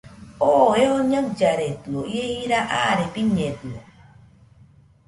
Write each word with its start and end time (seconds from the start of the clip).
Oo 0.47 0.67
eo 0.83 0.95
ñaɨllaredɨio, 1.09 1.99
ie 2.15 2.23
jira 2.35 2.59
aare 2.79 3.05
biñedɨio 3.13 3.81